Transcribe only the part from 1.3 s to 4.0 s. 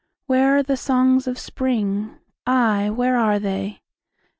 Spring? Ay, where are they?